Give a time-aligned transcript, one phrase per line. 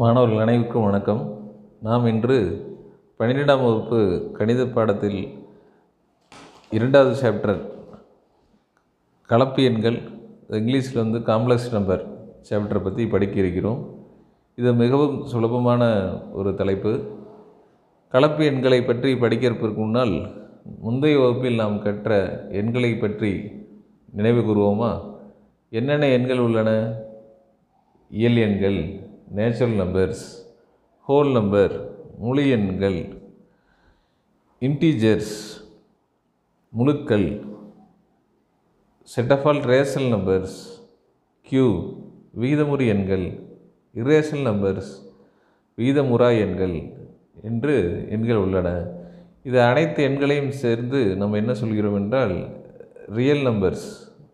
[0.00, 1.22] மாணவர்கள் அனைவருக்கும் வணக்கம்.
[1.80, 2.36] நாம் இன்று
[3.18, 3.98] பன்னிரெண்டாம் வகுப்பு
[4.32, 5.18] கணித பாடத்தில்
[6.70, 7.60] இரண்டாவது சாப்டர்
[9.26, 9.98] கலப்பு எண்கள்
[10.48, 12.06] இங்கிலீஷில் வந்து காம்ப்ளெக்ஸ் நம்பர்
[12.50, 13.82] சாப்டரை பற்றி படிக்க இருக்கிறோம்.
[14.54, 15.90] இது மிகவும் சுலபமான
[16.32, 16.92] ஒரு தலைப்பு.
[18.08, 20.16] கலப்பு எண்களை பற்றி படிக்கிறதுக்கு முன்னால்
[20.80, 23.34] முந்தைய வகுப்பில் நாம் கற்ற எண்களை பற்றி
[24.12, 24.92] நினைவு கூறுவோமா?
[25.68, 26.70] என்னென்ன எண்கள் உள்ளன?
[28.10, 29.01] இயல் எண்கள்
[29.36, 30.22] நேச்சுரல் நம்பர்ஸ்
[31.08, 31.74] ஹோல் நம்பர்
[32.18, 32.98] முழு எண்கள்
[34.60, 35.36] integers
[36.72, 37.26] முழுக்கள்
[39.02, 40.58] set of all rational numbers
[41.42, 41.66] Q
[42.40, 43.26] விகிதமுறு எண்கள்
[43.94, 44.90] இரேசல் நம்பர்ஸ்
[45.78, 46.76] விகிதமுறா எண்கள்
[47.42, 48.68] என்று எண்கள் உள்ளன.
[49.42, 52.36] இது அனைத்து எண்களையும் சேர்ந்து நம்ம என்ன சொல்கிறோம் என்றால்
[53.06, 53.88] ரியல் நம்பர்ஸ்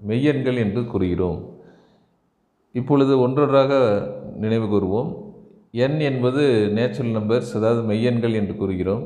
[0.09, 1.39] மெய்யெண்கள் என்று கூறுகிறோம்.
[2.73, 3.73] இப்பொழுது ஒன்றொன்றாக
[4.43, 5.11] நினைவு கூறுவோம்.
[5.85, 6.43] எண் என்பது
[6.77, 9.05] நேச்சுரல் நம்பர்ஸ் அதாவது மெய்யெண்கள் என்று கூறுகிறோம்.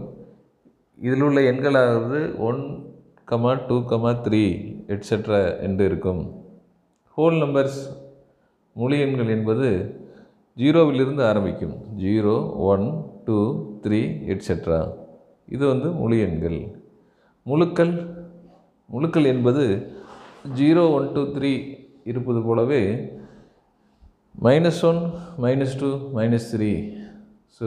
[0.98, 2.60] இதில் உள்ள எண்களாவது one
[3.30, 4.42] comma two comma three
[4.94, 6.22] etcetera என்று இருக்கும்.
[7.16, 7.80] ஹோல் நம்பர்ஸ்
[8.76, 9.68] முழு எண்கள் என்பது
[10.56, 11.74] ஜீரோவிலிருந்து ஆரம்பிக்கும்.
[12.02, 12.34] Zero
[12.70, 12.86] one
[13.26, 13.38] two
[13.84, 14.00] three
[14.32, 14.80] etcetera
[15.54, 16.58] இது வந்து முழு எண்கள்.
[17.46, 17.94] முழுக்கள்
[18.88, 19.64] முழுக்கள் என்பது
[20.58, 21.52] ஜீரோ ஒன் டூ த்ரீ
[22.10, 22.82] இருப்பது போலவே
[24.34, 25.00] minus one
[25.44, 26.70] minus two minus three
[27.56, 27.66] so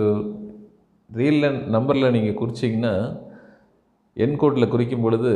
[1.09, 2.93] ரியலில் நம்பரில் நீங்கள் குறிச்சிங்கன்னா
[4.23, 5.31] என் கோட்டில் குறிக்கும் பொழுது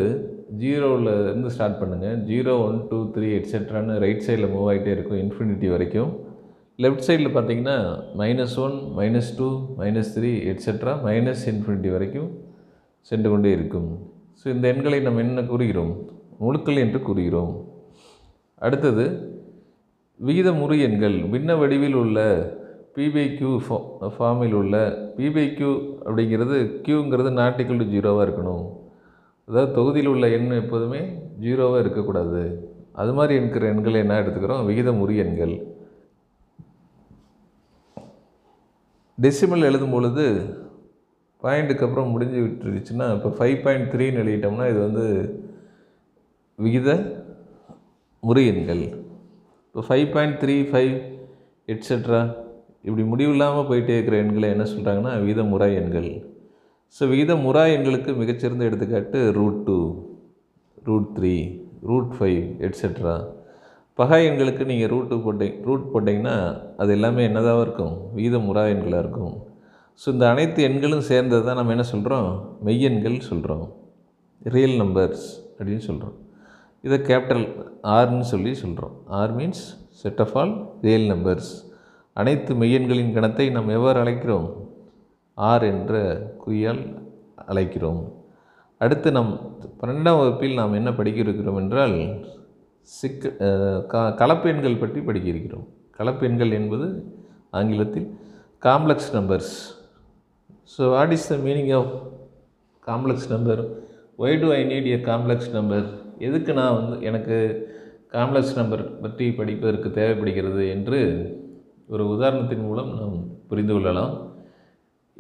[0.62, 5.68] ஜீரோவில் இருந்து ஸ்டார்ட் பண்ணுங்கள் ஜீரோ ஒன் டூ த்ரீ எட்ஸெட்ரான்னு ரைட் சைடில் மூவ் ஆகிட்டே இருக்கும் இன்ஃபினிட்டி
[5.74, 6.12] வரைக்கும்.
[6.84, 7.78] லெஃப்ட் சைடில் பார்த்தீங்கன்னா
[8.22, 9.48] minus one minus two
[9.82, 12.30] minus three etcetera minus infinity வரைக்கும்
[13.12, 13.90] சென்று கொண்டே இருக்கும்.
[14.40, 15.94] ஸோ இந்த எண்களை நம்ம என்ன கூறுகிறோம்?
[16.44, 17.54] முழுக்கள் என்று கூறுகிறோம்.
[18.66, 19.06] அடுத்தது
[20.28, 21.16] விகிதமுறு எண்கள்.
[21.34, 22.20] பின்ன வடிவில் உள்ள
[22.96, 23.78] பிபிக்யூ ஃபா
[24.16, 24.76] ஃபார்மில் உள்ள
[25.18, 25.70] பிபிக்யூ
[26.06, 28.66] அப்படிங்கிறது கியூங்கிறது நாட்டிக்கல் டு ஜீரோவாக இருக்கணும்.
[29.48, 31.02] அதாவது தொகுதியில் உள்ள எண் எப்போதுமே
[31.42, 32.42] ஜீரோவாக இருக்கக்கூடாது.
[32.92, 34.66] அது மாதிரி இருக்கிற எண்களை என்ன எடுத்துக்கிறோம்?
[34.70, 35.56] விகிதமுறு எண்கள்.
[39.22, 40.26] டெசிமல் எழுதும் பொழுது
[41.44, 45.06] பாயிண்ட்டுக்கு அப்புறம் முடிஞ்சு விட்டுருச்சுன்னா இப்போ ஃபைவ் பாயிண்ட் த்ரீன்னு எழுதிட்டோம்னா இது வந்து
[46.60, 46.90] விகித
[48.20, 48.99] முறை எண்கள்.
[49.70, 50.94] இப்போ five point three five
[51.74, 52.22] etcetera
[52.88, 56.08] இப்படி முடிவு இல்லாமல் போயிட்டே இருக்கிற எண்களை என்ன சொல்கிறாங்கன்னா வீத முறை எண்கள்.
[56.96, 59.78] ஸோ வீத முறா எண்களுக்கு மிகச்சிறந்த எடுத்துக்காட்டு root two
[60.88, 61.34] root three
[61.90, 63.16] root five etcetera
[64.00, 66.36] பகா எண்களுக்கு நீங்கள் ரூட்டு போட்டீங்க ரூட் போட்டிங்கன்னா
[66.82, 67.96] அது எல்லாமே என்னதாக இருக்கும்?
[68.18, 69.34] வீத முறா எண்களாக இருக்கும்.
[70.02, 72.28] ஸோ இந்த அனைத்து எண்களும் சேர்ந்தது தான் நம்ம என்ன சொல்கிறோம்
[72.68, 73.66] மெய்யெண்கள் சொல்கிறோம்
[74.56, 75.26] ரியல் நம்பர்ஸ்
[75.58, 76.18] அப்படின்னு சொல்கிறோம்
[76.84, 77.46] இதை கேபிட்டல்
[77.96, 79.64] ஆர்னு சொல்லி சொல்கிறோம் R means
[80.02, 80.54] set of all
[80.86, 81.52] real numbers
[82.16, 84.48] அனைத்து மெய்யெண்களின் கணத்தை நாம் எவ்வாறு அழைக்கிறோம்?
[85.38, 85.94] ஆர் என்ற
[86.44, 86.82] குறியால்
[87.52, 88.02] அழைக்கிறோம்.
[88.82, 89.32] அடுத்து நம்
[89.82, 91.96] பன்னெண்டாம் வகுப்பில் நாம் என்ன படிக்க இருக்கிறோம் என்றால்
[92.90, 93.26] சிக்
[93.92, 95.66] க கலப்பெண்கள் பற்றி படிக்க இருக்கிறோம்
[96.00, 96.88] கலப்பெண்கள் என்பது
[97.60, 98.08] ஆங்கிலத்தில்
[98.64, 99.54] complex numbers
[100.74, 101.94] so what is the meaning of
[102.88, 103.62] complex number
[104.20, 105.88] why do I need a complex number
[106.28, 107.38] எதுக்கு நான் வந்து எனக்கு
[108.16, 111.00] காம்ப்ளெக்ஸ் நம்பர் பற்றி படிப்பதற்கு தேவைப்படுகிறது என்று
[111.94, 113.18] ஒரு உதாரணத்தின் மூலம் நாம்
[113.50, 114.14] புரிந்து கொள்ளலாம்.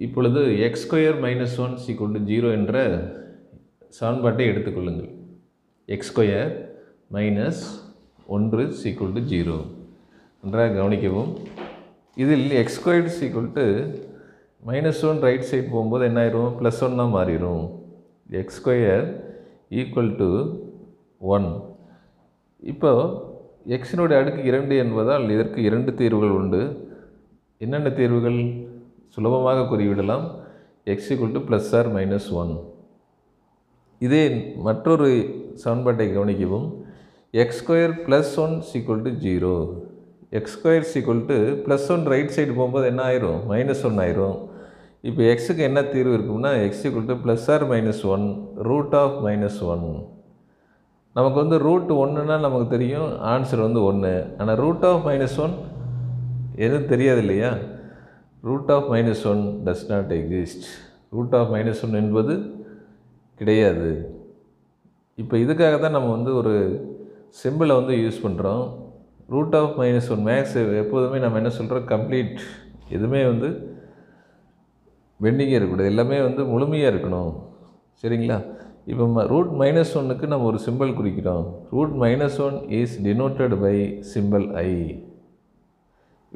[0.05, 2.83] இப்பொழுது X square minus one equal zero என்ற
[3.99, 5.11] சமன்பாட்டை எடுத்துக்கொள்ளுங்கள்
[5.95, 6.51] எக்ஸ் ஸ்கொயர்
[7.15, 7.63] மைனஸ்
[8.35, 9.57] ஒன்று சீக்குவல் டு ஜீரோ
[10.43, 11.31] நன்றாக கவனிக்கவும்.
[12.23, 13.65] இதில் X squared equal to
[14.69, 16.53] minus one right side போகும்போது என்ன ஆயிரும்?
[16.59, 17.63] ப்ளஸ் ஒன்னாக மாறிடும்
[18.41, 19.05] X square
[19.81, 20.29] equal to
[21.35, 21.47] one.
[22.72, 22.91] இப்போ
[23.75, 26.62] எக்ஸினுடைய அடுக்கு இரண்டு என்பதால் இதற்கு இரண்டு தீர்வுகள் உண்டு.
[27.63, 28.40] என்னென்ன தீர்வுகள்?
[29.13, 30.25] சுலபமாக கூறிவிடலாம்
[30.94, 32.53] X equal to plus or minus one
[34.06, 34.24] இதே
[34.68, 35.07] மற்றொரு
[35.63, 36.68] சமன்பாட்டை கவனிக்கவும்.
[37.41, 39.56] X square plus one equal to zero
[40.38, 43.42] X square equal to plus one right side போகும்போது என்ன ஆயிரும்?
[43.51, 44.38] மைனஸ் ஒன் ஆயிரும்.
[45.10, 48.25] இப்போ எக்ஸுக்கு என்ன தீர்வு இருக்கும்னா X equal to plus or minus one
[48.69, 49.86] root of minus one
[51.17, 55.56] நமக்கு வந்து ரூட் ஒன்றுனா நமக்கு தெரியும் ஆன்சர் வந்து ஒன்று ஆனால் ரூட் ஆஃப் மைனஸ் ஒன்
[56.56, 57.50] எதுவும் தெரியாது இல்லையா?
[58.41, 60.67] Root of minus one does not exist
[61.15, 62.35] root of minus one என்பது
[63.39, 63.89] கிடையாது.
[65.15, 66.53] இப்போ இதுக்காக தான் நம்ம வந்து ஒரு
[67.44, 68.63] சிம்பிளை வந்து யூஸ் பண்ணுறோம்
[69.27, 72.39] root of minus one makes எப்போதுமே நம்ம என்ன சொல்கிறோம் கம்ப்ளீட்
[72.89, 73.50] எதுவுமே வந்து
[75.21, 75.91] பெண்டிங்கே இருக்கக்கூடாது.
[75.94, 77.31] எல்லாமே வந்து முழுமையாக இருக்கணும்.
[78.03, 78.38] சரிங்களா?
[78.91, 81.45] இப்போ ரூட் மைனஸ் ஒன்னுக்கு நம்ம ஒரு சிம்பிள் குறிக்கிறோம்.
[81.75, 83.75] Root minus one is denoted by
[84.13, 84.69] symbol I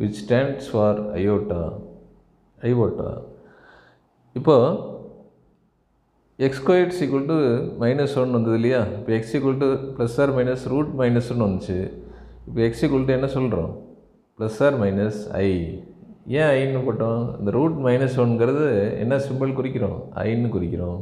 [0.01, 1.61] which stands for iota
[2.69, 3.09] iota
[4.39, 4.91] இப்போது
[6.45, 7.37] X squares equal to
[7.83, 8.81] minus one வந்தது இல்லையா?
[8.99, 11.79] இப்போ X equal to plus or minus root minus ஒன்று வந்துச்சு.
[12.47, 13.73] இப்போ எக்ஸ் ஈக்குவல் டு என்ன சொல்கிறோம்
[14.37, 15.47] ப்ளஸ் ஆர் மைனஸ் ஐ
[16.39, 17.23] ஏன் ஐன்னு போட்டோம்?
[17.39, 18.65] இந்த ரூட் மைனஸ் ஒன்ங்கிறது
[19.03, 19.99] என்ன சிம்பிள் குறிக்கிறோம்?
[20.27, 21.01] ஐன்னு குறிக்கிறோம்.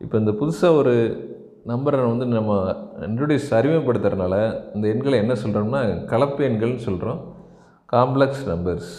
[0.00, 0.94] இப்போ இந்த புதுசாக ஒரு
[1.66, 2.52] நம்பரை வந்து நம்ம
[3.06, 4.36] இன்ட்ரடியூஸ் அறிமுகப்படுத்துறதுனால
[4.74, 5.82] இந்த எண்களை என்ன சொல்கிறோம்னா
[6.12, 7.20] கலப்பு எண்கள்னு சொல்கிறோம்
[7.92, 8.92] complex numbers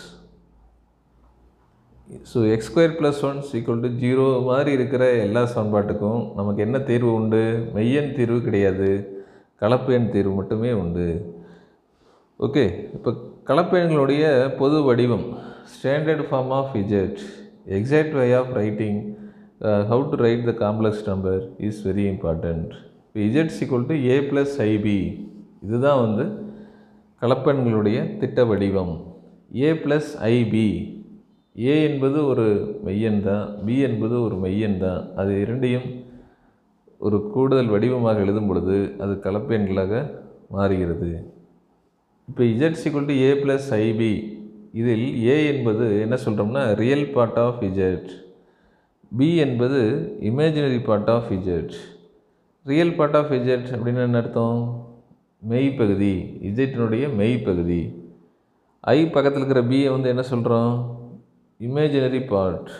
[2.32, 7.12] so X square plus one equal to zero மாதிரி இருக்கிற எல்லா சமன்பாட்டுக்கும் நமக்கு என்ன தீர்வு
[7.14, 7.42] உண்டு?
[7.76, 8.90] மெய்யன் தீர்வு கிடையாது.
[9.62, 11.08] கலப்பு எண் தீர்வு மட்டுமே உண்டு.
[12.40, 12.64] ஓகே
[12.96, 13.12] இப்போ
[13.44, 14.24] கலப்பு எண்களுடைய
[14.60, 15.26] பொது வடிவம்
[15.74, 17.20] standard form of Z
[17.78, 19.00] exact way of writing
[19.62, 22.72] how to write the complex number is very important
[23.06, 24.98] இப்போ Z equal to A plus IB
[25.66, 26.26] இதுதான் வந்து
[27.22, 28.92] கலப்பெண்களுடைய திட்ட வடிவம்.
[29.62, 30.66] ஏ ப்ளஸ் ஐபி
[31.56, 32.46] ஏ என்பது ஒரு
[32.88, 33.46] மெய்யன் தான்.
[33.68, 35.02] பி என்பது ஒரு மெய்யன் தான்.
[35.22, 35.88] அது இரண்டையும்
[37.02, 40.04] ஒரு கூடுதல் வடிவமாக எழுதும் பொழுது அது கலப்பெண்களாக
[40.56, 41.10] மாறுகிறது.
[42.28, 44.12] இப்போ Z equal to A plus IB
[44.82, 48.10] இதில் ஏ என்பது என்ன சொல்கிறோம்னா real part of Z
[49.18, 49.80] B என்பது
[50.30, 51.74] imaginary part of Z
[52.72, 54.62] real part of Z அப்படின்னு என்ன அர்த்தம்?
[55.52, 56.16] மெய்ப்பகுதி
[56.50, 57.82] இஜெட்டினுடைய மெய்ப்பகுதி
[58.94, 60.74] ஐ பக்கத்தில் இருக்கிற பியை வந்து என்ன சொல்கிறோம்
[61.60, 62.72] இமேஜினரி பார்ட்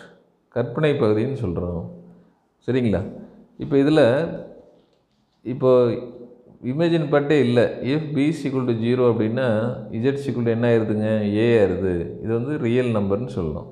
[0.56, 1.82] கற்பனை பகுதின்னு சொல்கிறோம்
[2.66, 3.02] சரிங்களா?
[3.62, 4.04] இப்போ இதில்
[5.52, 5.70] இப்போ
[6.72, 7.64] இமேஜின் பார்ட்டே இல்லை.
[7.92, 9.48] If B equal to zero அப்படின்னா
[9.96, 11.08] இஜெட் சிக்குல் என்ன ஆயிருதுங்க?
[11.40, 11.94] ஏ ஆயிருது.
[12.22, 13.68] இது வந்து ரியல் நம்பர்னு சொல்லணும்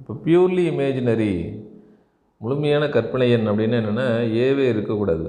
[0.00, 1.32] இப்போ பியூர்லி இமேஜினரி
[2.40, 4.06] முழுமையான கற்பனை எண் அப்படின்னு என்னென்னா
[4.44, 5.28] ஏவே இருக்கக்கூடாது.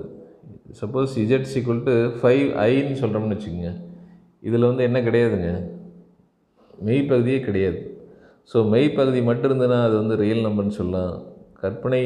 [0.80, 3.72] Suppose Z equal to five ஐன்னு சொல்கிறோம்னு வச்சுக்கோங்க.
[4.48, 5.52] இதில் வந்து என்ன கிடையாதுங்க?
[6.88, 7.80] மெய்ப்பகுதியே கிடையாது.
[8.52, 11.14] ஸோ மெய்ப்பகுதி மட்டும் இருந்ததுன்னா அது வந்து ரியல் நம்பர்னு சொல்லலாம்.
[11.62, 12.02] கற்பனை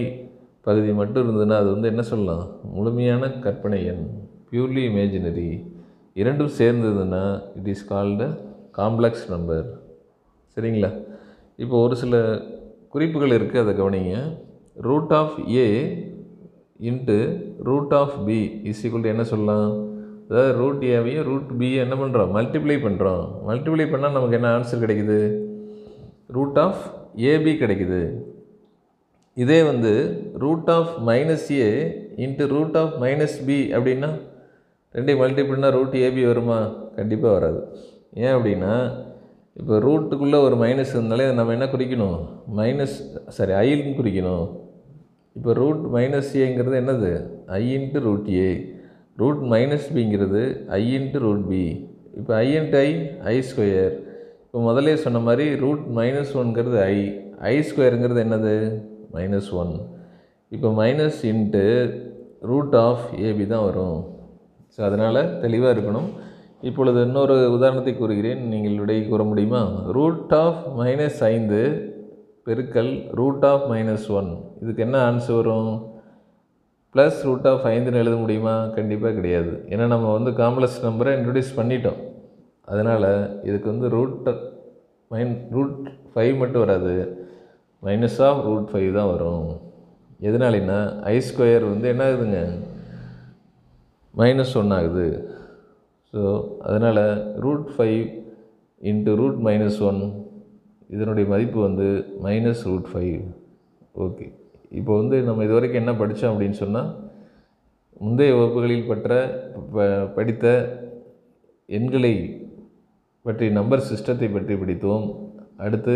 [0.68, 2.44] பகுதி மட்டும் இருந்ததுன்னா அது வந்து என்ன சொல்லலாம்?
[2.76, 4.06] முழுமையான கற்பனை எண்
[4.50, 5.50] பியூர்லி இமேஜினரி
[6.22, 7.24] இரண்டும் சேர்ந்ததுன்னா
[7.58, 8.28] it is called
[8.80, 9.68] complex number
[10.58, 10.92] சரிங்களா?
[11.64, 12.16] இப்போ ஒரு சில
[12.94, 14.16] குறிப்புகள் இருக்குது அதை கவனிங்க.
[14.88, 15.68] Root of A
[16.90, 17.18] into
[17.70, 19.70] root of B is equal என்ன சொல்லலாம்?
[20.30, 25.20] அதாவது ரூட் ஏவையும் ரூட் பி என்ன பண்ணுறோம் மல்டிப்ளை பண்ணுறோம் மல்டிப்ளை பண்ணால் நமக்கு என்ன ஆன்சர் கிடைக்குது?
[26.28, 26.82] ரூட் ஆஃப்
[27.16, 28.02] ஏபி கிடைக்குது.
[29.34, 29.92] இதே வந்து
[30.38, 31.70] root of minus A
[32.26, 34.10] into root of minus B அப்படின்னா
[34.94, 36.60] ரெண்டையும் மல்டிபிள்னா ரூட் ஏபி வருமா?
[36.96, 37.62] கண்டிப்பாக வராது.
[38.14, 38.74] ஏன் அப்படின்னா
[39.54, 42.20] இப்போ ரூட்டுக்குள்ளே ஒரு மைனஸ் இருந்தாலே நம்ம என்ன குறிக்கணும்?
[42.58, 42.98] Minus
[43.38, 44.46] sorry ஐன்னு குறிக்கணும்.
[45.36, 47.12] இப்போ ரூட் மைனஸ் ஏங்கிறது என்னது?
[47.60, 48.50] I into root A
[49.22, 50.44] root minus பிங்கிறது
[50.80, 51.64] ஐ இன்ட்டு ரூட் பி
[52.20, 52.90] இப்போ ஐ இன்ட்டு ஐ
[53.34, 53.94] ஐ ஸ்கொயர்
[54.46, 56.96] இப்போ முதலே சொன்ன மாதிரி ரூட் மைனஸ் ஒன்ங்கிறது ஐ
[57.52, 58.56] ஐ ஸ்கொயருங்கிறது என்னது?
[59.16, 59.74] மைனஸ் ஒன்
[60.56, 61.64] இப்போ minus into
[62.50, 64.00] root of AB தான் வரும்.
[64.74, 66.10] ஸோ அதனால் தெளிவாக இருக்கணும்.
[66.70, 68.42] இப்பொழுது இன்னொரு உதாரணத்தை கூறுகிறேன்.
[68.54, 69.62] நீங்கள் விடை கூற முடியுமா?
[69.98, 71.62] ரூட் ஆஃப் மைனஸ் ஐந்து
[72.50, 74.30] பெருக்கல் ரூட் ஆஃப் மைனஸ் ஒன்
[74.62, 75.72] இதுக்கு என்ன ஆன்சர் வரும்?
[76.94, 78.54] ப்ளஸ் ரூட் ஆஃப் ஐந்துன்னு எழுத முடியுமா?
[78.78, 79.52] கண்டிப்பாக கிடையாது.
[79.74, 82.00] ஏன்னா நம்ம வந்து காம்ப்ளெக்ஸ் நம்பரை இன்ட்ரடியூஸ் பண்ணிட்டோம்.
[82.72, 83.10] அதனால்
[83.48, 84.30] இதுக்கு வந்து ரூட்
[85.12, 85.78] மைன் ரூட்
[86.12, 86.94] ஃபைவ் மட்டும் வராது.
[87.84, 89.46] மைனஸ் ஆஃப் ரூட் ஃபைவ் தான் வரும்.
[90.30, 90.80] எதனாலின்னா
[91.14, 92.40] ஐ ஸ்கொயர் வந்து என்ன ஆகுதுங்க?
[94.22, 95.08] மைனஸ் ஒன் ஆகுது.
[96.14, 96.22] ஸோ
[96.68, 97.04] அதனால்
[97.46, 98.02] root five
[98.92, 100.02] into root minus one
[100.90, 101.88] இதனுடைய மதிப்பு வந்து
[102.24, 103.18] மைனஸ் ரூட் ஃபைவ்
[103.96, 104.26] ஓகே
[104.72, 106.90] இப்போ வந்து நம்ம இது வரைக்கும் என்ன படித்தோம் அப்படின்னு சொன்னால்
[108.02, 109.14] முந்தைய வகுப்புகளில் பற்ற
[109.72, 110.46] ப- படித்த
[111.70, 112.14] எண்களை
[113.26, 115.06] பற்றி நம்பர் சிஸ்டத்தை பற்றி படித்தோம்.
[115.58, 115.96] அடுத்து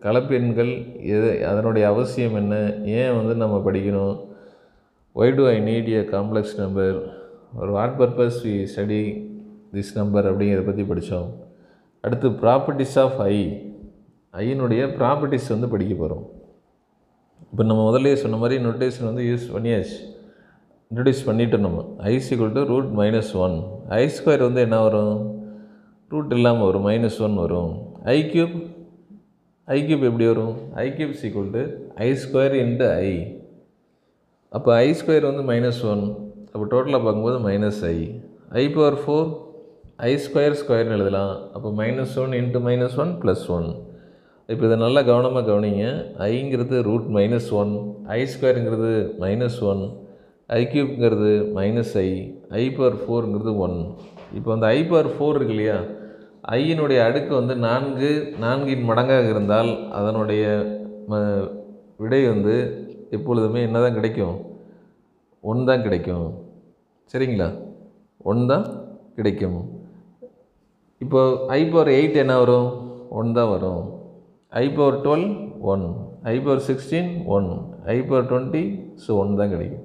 [0.00, 0.72] கலப்பு எண்கள்
[1.08, 2.54] எது அதனுடைய அவசியம் என்ன
[2.94, 4.16] ஏன் வந்து நம்ம படிக்கணும்
[5.16, 6.96] why do I need a complex number
[7.56, 9.00] ஒரு what purpose we study
[9.72, 11.30] this number அப்படிங்கிறத பற்றி படித்தோம்
[12.04, 13.36] அடுத்து ப்ராப்பர்ட்டிஸ் ஆஃப் ஐ
[14.42, 16.24] ஐயினுடைய ப்ராப்பர்ட்டிஸ் வந்து படிக்க போகிறோம்
[17.50, 19.98] இப்போ நம்ம முதல்ல சொன்ன மாதிரி நோட்டேஷன் வந்து யூஸ் பண்ணியாச்சு.
[20.90, 21.82] இன்ட்ரடியூஸ் பண்ணிவிட்டோம் நம்ம.
[21.98, 23.56] I is equal to root minus one
[23.88, 25.14] i square வந்து என்ன வரும்?
[26.08, 27.72] ரூட் இல்லாமல் வரும் மைனஸ் ஒன் வரும்.
[28.02, 28.56] ஐ ஐக்யூப்
[29.64, 30.56] ஐ எப்படி வரும்?
[30.74, 31.62] I cube is equal to
[31.94, 33.08] i square into i
[34.48, 36.04] அப்போ ஐ ஸ்கொயர் வந்து மைனஸ் ஒன்
[36.52, 37.96] அப்போ டோட்டலாக பார்க்கும்போது minus i
[38.48, 39.30] i power four
[39.96, 41.34] i square ஸ்கொயர்னு எழுதலாம்.
[41.52, 43.68] அப்போ minus one into minus one plus one
[44.48, 45.84] இப்போ இதை நல்லா கவனமாக கவனிங்க.
[46.30, 47.72] ஐங்கிறது root minus one
[48.16, 48.90] I ஸ்கொயருங்கிறது
[49.22, 49.82] minus one
[50.58, 50.62] i
[51.58, 52.08] minus i
[52.60, 53.78] i power ஃபோருங்கிறது one
[54.38, 55.78] இப்போ அந்த ஐ பவர் ஃபோர் இருக்கு இல்லையா?
[56.56, 58.10] ஐயினுடைய அடுக்கு வந்து நான்கு
[58.44, 60.44] நான்கின் மடங்காக இருந்தால் அதனுடைய
[61.10, 61.22] ம
[62.02, 62.54] விடை வந்து
[63.16, 64.36] எப்பொழுதுமே என்ன தான் கிடைக்கும்?
[65.44, 66.28] ஒன் தான் கிடைக்கும்.
[67.14, 67.48] சரிங்களா?
[68.30, 68.66] ஒன் தான்
[69.16, 69.58] கிடைக்கும்.
[71.00, 71.20] இப்போ
[71.58, 72.68] ஐ பவர் எயிட் என்ன வரும்?
[73.20, 73.82] ஒன் தான் வரும்.
[74.62, 75.28] I power twelve
[75.72, 75.84] one.
[76.32, 77.48] I power sixteen one.
[77.94, 78.62] I power twenty
[79.04, 79.84] so one தான் கிடைக்கும்.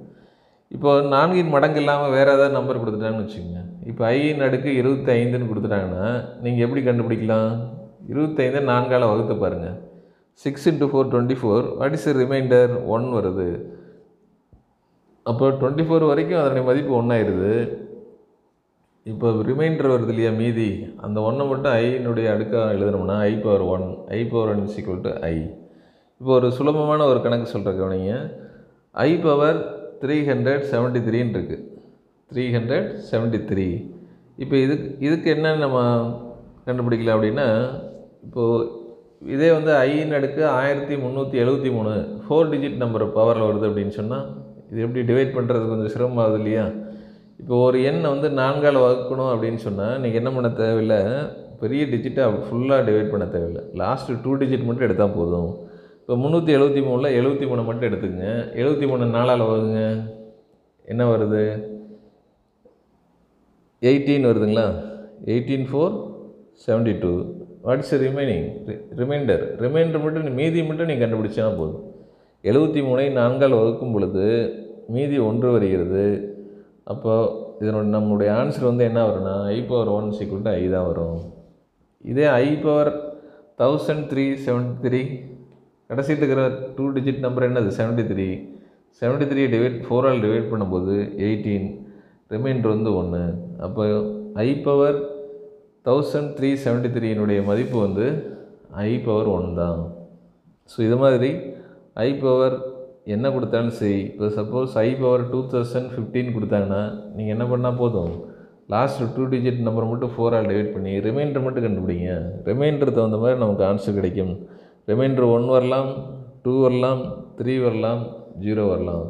[0.76, 3.62] இப்போ நான்கின் மடங்கு இல்லாமல் வேறு ஏதாவது நம்பர் கொடுத்துட்டாங்கன்னு வச்சுக்கோங்க.
[3.90, 6.06] இப்போ ஐயின் அடுக்கு இருபத்தி ஐந்துன்னு கொடுத்துட்டாங்கன்னா
[6.44, 7.50] நீங்கள் எப்படி கண்டுபிடிக்கலாம்?
[8.12, 9.76] இருபத்தைந்து நான்கால் வகுத்து பாருங்கள்
[10.44, 13.48] six into four twenty four what is reminder one வருது.
[15.26, 17.50] அப்போ டுவெண்ட்டி ஃபோர் வரைக்கும் அதனுடைய மதிப்பு ஒன்றாயிருது
[19.06, 20.68] இப்போ ரிமைண்டர் வருது இல்லையா மீதி?
[21.04, 25.12] அந்த ஒன்றை மட்டும் ஐனுடைய அடுக்காக எழுதணும்னா i power one i power one is equal to
[25.30, 25.36] i
[26.20, 28.14] இப்போ ஒரு சுலபமான ஒரு கணக்கு சொல்கிற கவனிங்க.
[28.94, 29.58] I power
[30.02, 31.64] three hundred seventy த்ரீன்னு இருக்குது
[32.30, 33.66] த்ரீ ஹண்ட்ரட் செவன்ட்டி த்ரீ
[34.42, 35.78] இப்போ இதுக்கு இதுக்கு என்ன நம்ம
[36.66, 37.48] கண்டுபிடிக்கலாம் அப்படின்னா
[38.26, 38.68] இப்போது
[39.34, 41.94] இதே வந்து ஐயின் அடுக்கு ஆயிரத்தி முந்நூற்றி எழுபத்தி மூணு.
[42.26, 44.28] ஃபோர் டிஜிட் நம்பர் பவரில் வருது அப்படின்னு சொன்னால்
[44.70, 46.64] இது எப்படி டிவைட் பண்ணுறது கொஞ்சம் சிரமமாகுது இல்லையா?
[47.40, 51.00] இப்போ ஒரு எண்ணை வந்து நான்கால் வகுக்கணும் அப்படின்னு சொன்னால் நீங்கள் என்ன பண்ண தேவையில்லை?
[51.62, 53.62] பெரிய டிஜிட்டை ஃபுல்லாக டிவைட் பண்ண தேவையில்லை.
[53.80, 55.50] லாஸ்ட்டு டூ டிஜிட் மட்டும் எடுத்தால் போதும்.
[56.00, 58.30] இப்போ முந்நூற்றி எழுபத்தி மூணில் எழுபத்தி மூணு மட்டும் எடுத்துக்கங்க.
[58.60, 59.80] எழுபத்தி மூணு நாலால் வகுங்க.
[60.84, 61.42] என்ன வருது?
[63.82, 64.64] எயிட்டீன் வருதுங்களா?
[65.24, 65.94] Eighteen four
[66.66, 67.12] seventy two
[67.66, 68.48] what's remaining
[69.00, 71.84] reminder reminder மட்டும் மீதி மட்டும் நீ கண்டுபிடிச்சா போதும்.
[72.44, 74.26] எழுபத்தி மூணை நான்கால் வகுக்கும் பொழுது
[74.88, 76.04] மீதி ஒன்று வருகிறது.
[76.86, 77.32] அப்போது
[77.62, 81.18] இதனோட நம்மளுடைய ஆன்சர் வந்து என்ன வரும்னா i power one is equal to i தான் வரும்.
[82.04, 82.90] இதே i power
[83.62, 85.02] thousand three seventy three
[85.90, 86.42] கடைசி இருக்கிற
[86.76, 87.70] டூ டிஜிட் நம்பர் என்னது?
[87.78, 88.28] Seventy three
[89.02, 90.94] seventy three divide ஃபோரால் divide பண்ணும்போது
[91.26, 91.68] எயிட்டீன்
[92.34, 93.22] ரிமைண்டர் வந்து ஒன்று
[93.66, 93.84] அப்போ
[94.46, 94.98] i power
[95.88, 98.06] thousand three seventy த்ரீனுடைய மதிப்பு வந்து
[98.88, 99.80] ஐ பவர் ஒன் தான்.
[100.70, 101.30] ஸோ இது மாதிரி
[102.06, 102.56] ஐ பவர்
[103.14, 104.00] என்ன கொடுத்தாலும் சரி.
[104.10, 106.82] இப்போ suppose i power two thousand fifteen கொடுத்தாங்கன்னா
[107.16, 108.12] நீங்கள் என்ன பண்ணால் போதும்?
[108.74, 112.10] லாஸ்ட் டூ டிஜிட் நம்பர் மட்டும் ஃபோரால் டிவைட் பண்ணி ரிமைண்டர் மட்டும் கண்டுபிடிங்க.
[112.48, 114.34] ரிமைண்டர் தகுந்த மாதிரி நமக்கு ஆன்சர் கிடைக்கும்.
[114.90, 115.90] ரிமைண்டர் ஒன் வரலாம்
[116.44, 117.02] டூ வரலாம்
[117.38, 118.02] த்ரீ வரலாம்
[118.44, 119.06] ஜீரோ வரலாம்.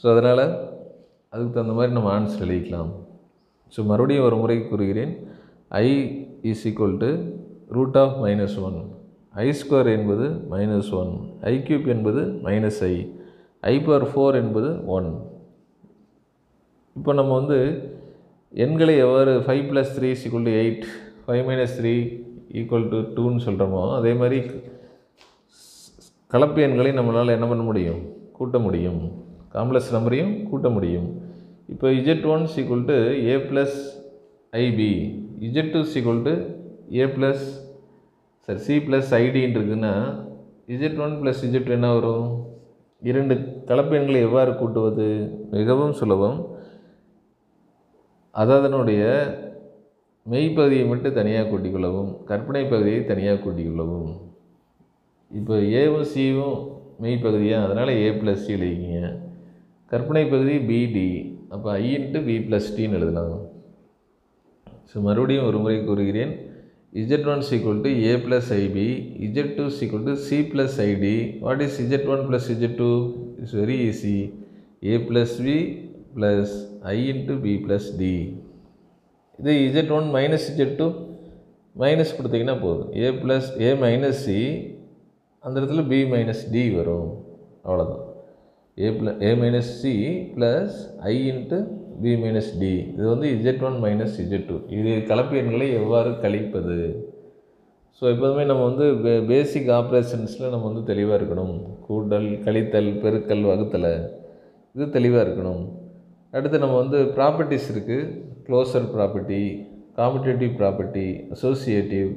[0.00, 0.44] ஸோ அதனால்
[1.32, 2.90] அதுக்கு தகுந்த மாதிரி நம்ம ஆன்சர் எழுதிக்கலாம்.
[3.72, 5.12] ஸோ மறுபடியும் ஒரு முறை கூறுகிறேன்.
[5.84, 5.86] I
[6.50, 7.10] is equal to
[7.76, 8.78] root of minus one
[9.44, 11.12] i square என்பது மைனஸ் ஒன்
[11.50, 12.94] ஐ கியூப் என்பது minus i
[13.62, 15.08] i power four என்பது ஒன்
[16.96, 17.58] இப்போ நம்ம வந்து
[18.52, 20.84] எண்களை எவ்வாறு five plus three is equal to eight
[21.24, 21.94] five minus three
[22.60, 24.38] equal to டூன்னு சொல்கிறோமோ அதே மாதிரி
[26.30, 28.00] கலப்பு எண்களை நம்மளால் என்ன பண்ண முடியும்?
[28.38, 29.00] கூட்ட முடியும்.
[29.54, 31.08] காம்ப்ளெக்ஸ் நம்பரையும் கூட்ட முடியும்.
[31.72, 32.98] இப்போ z one is equal to
[33.30, 33.78] a plus
[34.52, 34.90] i b
[35.48, 36.34] z two is equal to
[36.98, 37.44] a plus
[38.48, 39.94] sir c plus ஐடின்னு இருக்குன்னா
[40.74, 42.28] இஜெட் ஒன் ப்ளஸ் இஜெட் என்ன வரும்?
[43.08, 43.34] இரண்டு
[43.68, 45.06] கலப்பெண்களை எவ்வாறு கூட்டுவது?
[45.56, 46.38] மிகவும் சுலபம்.
[48.42, 49.02] அதனுடைய
[50.26, 54.10] மெய்ப்பகுதியை மட்டும் தனியாக கூட்டிக்கொள்ளவும் கற்பனை பகுதியை தனியாக கூட்டிக்கொள்ளவும்
[55.30, 56.58] இப்போ ஏவும் சியும்
[57.02, 59.10] மெய்ப்பகுதியாக அதனால் ஏ ப்ளஸ் சி எழுதிக்கிங்க.
[59.92, 61.08] கற்பனை பகுதி பிடி
[61.54, 63.38] அப்போ ஐ இன்ட்டு பி ப்ளஸ் டின்னு எழுதலாம்.
[64.90, 66.32] ஸோ மறுபடியும் ஒரு முறை கூறுகிறேன்.
[66.92, 68.86] Z one is equal to a plus i b
[69.26, 72.90] z two is equal to c plus i d what is z one plus z two
[73.40, 74.16] it's very easy
[74.90, 75.58] a plus b
[76.16, 76.54] plus
[76.94, 78.14] i into b plus d
[79.38, 80.88] இது z one minus z two
[81.82, 82.88] minus கொடுத்தீங்கன்னா போதும்.
[83.02, 84.38] A plus a minus c
[85.44, 87.10] அந்த இடத்துல b minus d வரும்.
[87.66, 88.02] அவ்வளோதான்
[88.78, 89.94] a plus a minus c
[90.34, 90.74] plus
[91.10, 91.58] i into
[92.02, 96.78] b minus d இது வந்து z one minus z two இது கலப்பு எண்களை எவ்வாறு கழிப்பது?
[97.98, 101.54] ஸோ எப்போதுமே நம்ம வந்து பே பேசிக் ஆப்ரேஷன்ஸில் நம்ம வந்து தெளிவாக இருக்கணும்.
[101.86, 103.94] கூட்டல் கழித்தல் பெருக்கல் வகுத்தலை.
[104.74, 105.62] இது தெளிவாக இருக்கணும்.
[106.36, 108.08] அடுத்து நம்ம வந்து ப்ராப்பர்ட்டிஸ் இருக்குது
[108.46, 109.42] closure property
[110.00, 112.10] commutative property associative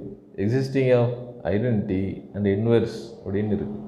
[0.43, 1.15] existing of
[1.53, 2.03] identity
[2.35, 3.81] and inverse அப்படின்னு இருக்குது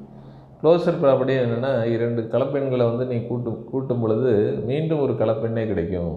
[0.66, 4.32] க்ளோசர் ப்ராப்பர்ட்டி என்னென்னா இரண்டு கலப்பெண்களை வந்து நீ கூட்டு கூட்டும் பொழுது
[4.70, 6.14] மீண்டும் ஒரு கலப்பெண்ணே கிடைக்கும்.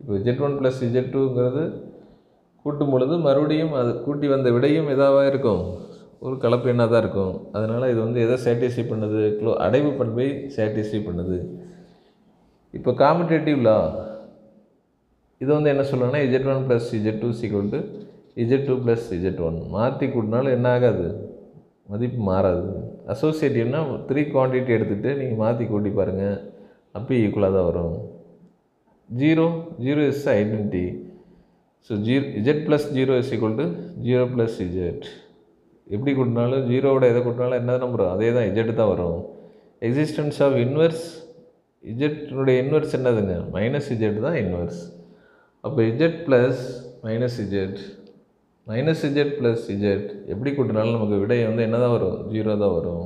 [0.00, 1.62] இப்போ ஜெட் ஒன் ப்ளஸ் ஜெட் டூங்கிறது
[2.64, 5.62] கூட்டும் பொழுது மறுபடியும் அது கூட்டி வந்த விடையும் எதாவாக இருக்கும்?
[6.24, 7.32] ஒரு கலப்பெண்ணாக தான் இருக்கும்.
[7.58, 9.22] அதனால் இது வந்து எதை சாட்டிஸ்ஃபை பண்ணுது?
[9.38, 11.38] க்ளோ அடைவு பண்பை சாட்டிஸ்ஃபை பண்ணுது.
[12.78, 13.78] இப்போ காம்படேட்டிவ் லா
[15.44, 17.80] இது வந்து என்ன சொல்லணும்னா z one plus z two is equal to
[18.44, 21.08] z two plus z one மாற்றி கூட்டினாலும் என்ன ஆகாது?
[21.90, 22.70] மதிப்பு மாறாது.
[23.12, 26.38] அசோசியேட்டிவ்னா த்ரீ குவான்டிட்டி எடுத்துகிட்டு நீங்கள் மாற்றி கூட்டி பாருங்கள்
[26.98, 27.96] அப்போ ஈக்குவலாக தான் வரும்.
[29.08, 29.46] Zero
[29.84, 30.86] zero is identity
[31.88, 33.66] so zero z plus zero is equal to
[34.06, 35.04] zero plus z
[35.94, 39.20] எப்படி கூட்டினாலும் ஜீரோவோட எதை கூட்டினாலும் என்ன நம்பர் அதே தான் இஜெட் தான் வரும்.
[39.88, 41.04] எக்ஸிஸ்டன்ஸ் ஆஃப் இன்வெர்ஸ்
[41.84, 43.34] இஜெட்டினுடைய இன்வெர்ஸ் என்னதுங்க?
[43.56, 44.80] மைனஸ் இஜெட் தான் இன்வெர்ஸ்
[45.64, 46.62] அப்போ z plus
[47.06, 47.78] minus z
[48.70, 52.16] minus z plus z எப்படி கூட்டினாலும் நமக்கு விடை வந்து என்ன தான் வரும்?
[52.32, 53.04] ஜீரோ தான் வரும்.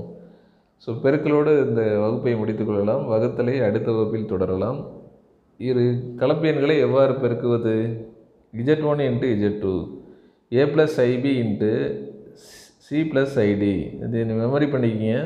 [0.84, 4.78] ஸோ பெருக்களோடு இந்த வகுப்பை முடித்துக்கொள்ளலாம் வகுத்தலை அடுத்த வகுப்பில் தொடரலாம்.
[5.60, 5.84] இரு
[6.20, 7.74] கலப்பு எவ்வாறு பெருக்குவது?
[8.60, 9.74] Z one into z two
[10.52, 11.70] a plus i b into
[12.86, 13.74] c plus i d
[14.06, 15.18] இது மெமரி பண்ணிக்கிங்க.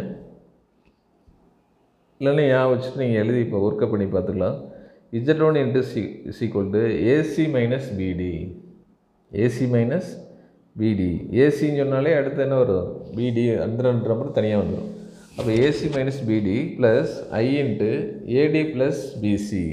[2.21, 4.59] இல்லைன்னா ஞாபகம் வச்சுட்டு நீங்கள் எழுதி இப்போ ஒர்க்கப் பண்ணி பார்த்துக்கலாம்.
[5.19, 6.03] Z one into c
[6.39, 6.83] is equal to
[7.15, 8.35] a c minus b d
[9.33, 10.11] a c minus
[10.77, 11.11] b d
[11.43, 14.91] ஏசின்னு சொன்னாலே அடுத்து என்ன வரும் பிடி அந்த ரெண்டு நம்பர் தனியாக வந்துடும்
[15.37, 17.13] அப்போ a c minus b d plus
[17.43, 17.91] i into
[18.41, 19.67] a d plus b c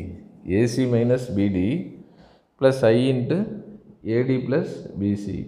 [0.60, 1.70] a c minus b d
[2.62, 3.39] plus i into
[4.17, 5.39] a d plus b c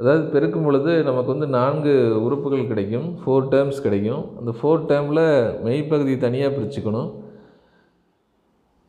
[0.00, 1.92] அதாவது பெருக்கும் பொழுது நமக்கு வந்து நான்கு
[2.26, 3.06] உறுப்புகள் கிடைக்கும்.
[3.20, 4.24] ஃபோர் டேர்ம்ஸ் கிடைக்கும்.
[4.38, 5.22] அந்த ஃபோர் டேர்மில்
[5.66, 7.10] மெய்ப்பகுதி தனியாக பிரிச்சுக்கணும்.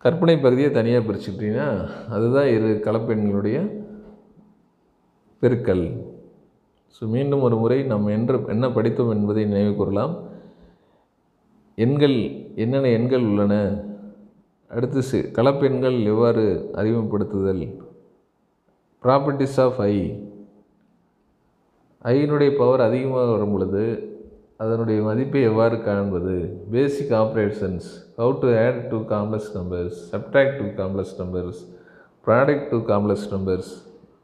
[0.06, 1.68] கற்பனை பகுதியை தனியாக பிரிச்சுக்கிட்டிங்கன்னா
[2.16, 3.60] அதுதான் இரு கலப்பெண்களுடைய
[5.42, 5.86] பெருக்கல்.
[6.96, 10.14] ஸோ மீண்டும் ஒரு முறை நாம் என்று என்ன படித்தோம் என்பதை நினைவு கூறலாம்.
[11.86, 12.18] எண்கள்
[12.64, 13.54] என்னென்ன எண்கள் உள்ளன?
[14.72, 16.44] அடுத்து சி கலப்பெண்கள் எவ்வாறு
[16.80, 17.64] அறிமுகப்படுத்துதல்?
[19.04, 19.96] ப்ராப்பர்ட்டிஸ் ஆஃப் ஐ
[22.12, 23.84] ஐயினுடைய பவர் அதிகமாக வரும் பொழுது
[24.64, 26.36] அதனுடைய மதிப்பை எவ்வாறு காண்பது?
[26.74, 27.88] Basic operations
[28.20, 31.62] how to add two complex numbers subtract two complex numbers
[32.28, 33.72] product two complex numbers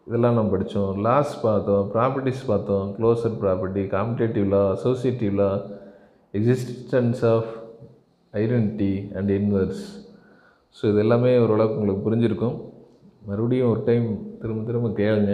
[0.07, 0.91] இதெல்லாம் நம்ம படித்தோம்.
[1.07, 2.85] லாஸ் பார்த்தோம் ப்ராப்பர்ட்டிஸ் பார்த்தோம்.
[2.97, 5.49] Closure property commutative law associative law
[6.37, 7.49] existence of
[8.33, 9.83] identity and inverse
[10.77, 12.57] so இது எல்லாமே ஓரளவுக்கு உங்களுக்கு புரிஞ்சிருக்கும்.
[13.29, 14.07] மறுபடியும் ஒரு டைம்
[14.41, 15.33] திரும்ப திரும்ப கேளுங்க.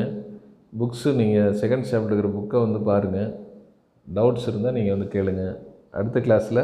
[0.80, 3.30] புக்ஸு நீங்கள் செகண்ட் சாப்டர் இருக்கிற புக்கை வந்து பாருங்கள்
[4.08, 5.46] டவுட்ஸ் இருந்தால் நீங்கள் வந்து கேளுங்க.
[5.98, 6.64] அடுத்த கிளாஸில்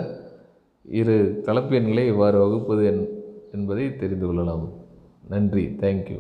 [1.00, 1.16] இரு
[1.48, 3.04] கலப்பு எண்களை எவ்வாறு வகுப்பது என்
[3.58, 4.66] என்பதை தெரிந்து கொள்ளலாம்.
[5.34, 5.66] நன்றி.
[5.84, 6.20] தேங்க்யூ